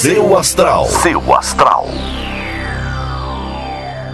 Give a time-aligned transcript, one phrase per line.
[0.00, 0.86] Seu astral.
[0.86, 1.86] Seu astral.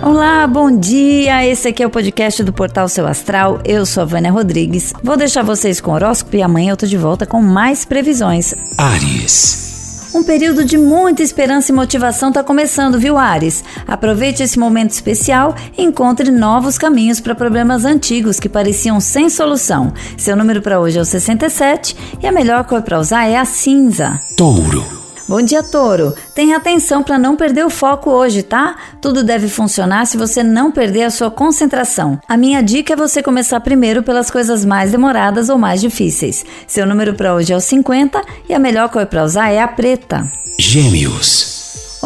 [0.03, 1.47] Olá, bom dia!
[1.47, 3.60] Esse aqui é o podcast do Portal Seu Astral.
[3.65, 4.92] Eu sou a Vânia Rodrigues.
[5.00, 8.52] Vou deixar vocês com o horóscopo e amanhã eu tô de volta com mais previsões.
[8.77, 10.11] Ares.
[10.12, 13.62] Um período de muita esperança e motivação está começando, viu, Ares?
[13.87, 19.93] Aproveite esse momento especial e encontre novos caminhos para problemas antigos que pareciam sem solução.
[20.18, 23.45] Seu número para hoje é o 67 e a melhor cor para usar é a
[23.45, 24.21] cinza.
[24.37, 24.96] Touro.
[25.29, 26.15] Bom dia, Touro.
[26.35, 28.77] Tenha atenção para não perder o foco hoje, tá?
[29.03, 32.21] Tudo deve funcionar se você não perder a sua concentração.
[32.29, 36.47] A minha dica é você começar primeiro pelas coisas mais demoradas ou mais difíceis.
[36.69, 39.67] Seu número para hoje é o 50 e a melhor cor para usar é a
[39.67, 40.31] preta.
[40.61, 41.55] Gêmeos.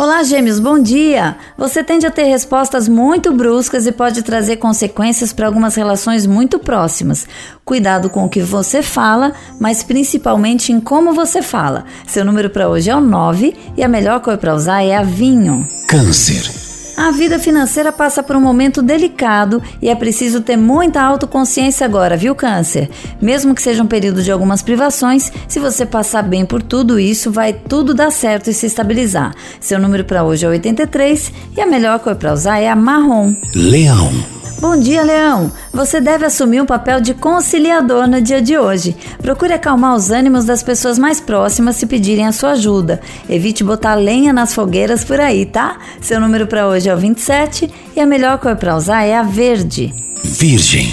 [0.01, 1.37] Olá, Gêmeos, bom dia!
[1.59, 6.59] Você tende a ter respostas muito bruscas e pode trazer consequências para algumas relações muito
[6.59, 7.29] próximas.
[7.67, 11.85] Cuidado com o que você fala, mas principalmente em como você fala.
[12.07, 15.03] Seu número para hoje é o 9 e a melhor cor para usar é a
[15.03, 15.69] vinho.
[15.87, 16.60] Câncer.
[17.01, 22.15] A vida financeira passa por um momento delicado e é preciso ter muita autoconsciência agora,
[22.15, 22.91] viu, Câncer?
[23.23, 27.33] Mesmo que seja um período de algumas privações, se você passar bem por tudo isso,
[27.33, 29.35] vai tudo dar certo e se estabilizar.
[29.59, 33.35] Seu número para hoje é 83 e a melhor cor para usar é a marrom.
[33.55, 34.40] Leão.
[34.61, 35.51] Bom dia, Leão!
[35.73, 38.95] Você deve assumir um papel de conciliador no dia de hoje.
[39.23, 43.01] Procure acalmar os ânimos das pessoas mais próximas se pedirem a sua ajuda.
[43.27, 45.79] Evite botar lenha nas fogueiras por aí, tá?
[46.03, 49.23] Seu número para hoje é o 27 e a melhor cor para usar é a
[49.23, 49.95] verde.
[50.23, 50.93] Virgem.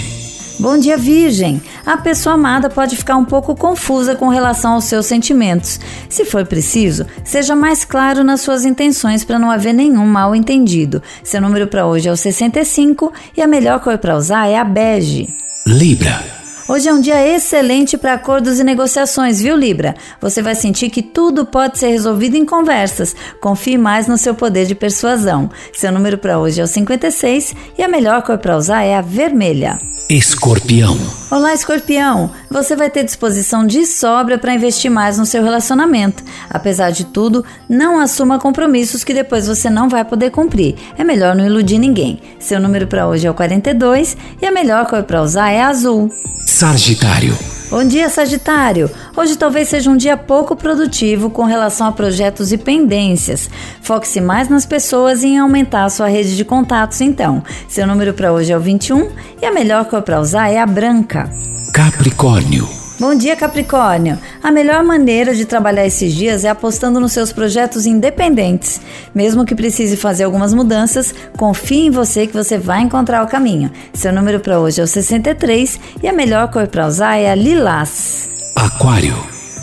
[0.58, 1.60] Bom dia, Virgem!
[1.88, 5.80] A pessoa amada pode ficar um pouco confusa com relação aos seus sentimentos.
[6.06, 11.02] Se for preciso, seja mais claro nas suas intenções para não haver nenhum mal entendido.
[11.24, 14.64] Seu número para hoje é o 65 e a melhor cor para usar é a
[14.64, 15.34] bege.
[15.66, 16.22] Libra.
[16.68, 19.94] Hoje é um dia excelente para acordos e negociações, viu, Libra?
[20.20, 23.16] Você vai sentir que tudo pode ser resolvido em conversas.
[23.40, 25.48] Confie mais no seu poder de persuasão.
[25.72, 29.00] Seu número para hoje é o 56 e a melhor cor para usar é a
[29.00, 29.78] vermelha.
[30.10, 30.96] Escorpião.
[31.30, 32.30] Olá, escorpião!
[32.50, 36.24] Você vai ter disposição de sobra para investir mais no seu relacionamento.
[36.48, 40.76] Apesar de tudo, não assuma compromissos que depois você não vai poder cumprir.
[40.96, 42.22] É melhor não iludir ninguém.
[42.40, 46.10] Seu número para hoje é o 42 e a melhor cor para usar é azul.
[46.46, 47.36] Sagitário.
[47.68, 48.90] Bom dia, Sagitário!
[49.18, 53.50] Hoje talvez seja um dia pouco produtivo com relação a projetos e pendências.
[53.82, 57.42] Foque-se mais nas pessoas e em aumentar a sua rede de contatos, então.
[57.68, 59.10] Seu número para hoje é o 21
[59.42, 61.28] e a melhor cor para usar é a branca.
[61.74, 62.68] Capricórnio.
[63.00, 64.16] Bom dia, Capricórnio!
[64.40, 68.80] A melhor maneira de trabalhar esses dias é apostando nos seus projetos independentes.
[69.12, 73.72] Mesmo que precise fazer algumas mudanças, confie em você que você vai encontrar o caminho.
[73.92, 77.34] Seu número para hoje é o 63 e a melhor cor para usar é a
[77.34, 78.37] lilás.
[78.58, 79.14] Aquário.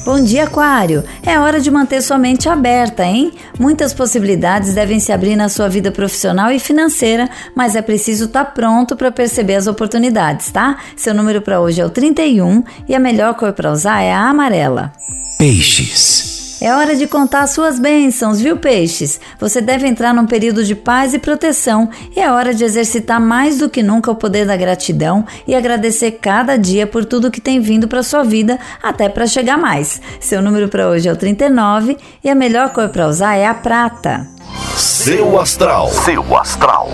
[0.06, 1.04] Bom dia, Aquário!
[1.22, 3.34] É hora de manter sua mente aberta, hein?
[3.60, 8.46] Muitas possibilidades devem se abrir na sua vida profissional e financeira, mas é preciso estar
[8.46, 10.78] tá pronto para perceber as oportunidades, tá?
[10.96, 14.30] Seu número para hoje é o 31 e a melhor cor para usar é a
[14.30, 14.94] amarela.
[15.38, 16.35] Peixes.
[16.66, 19.22] É hora de contar suas bênçãos, viu, peixes?
[19.40, 23.60] Você deve entrar num período de paz e proteção e é hora de exercitar mais
[23.60, 27.60] do que nunca o poder da gratidão e agradecer cada dia por tudo que tem
[27.60, 30.02] vindo para sua vida até para chegar mais.
[30.20, 33.54] Seu número para hoje é o 39 e a melhor cor para usar é a
[33.54, 34.28] prata.
[34.76, 35.92] Seu astral.
[35.92, 36.90] Seu astral.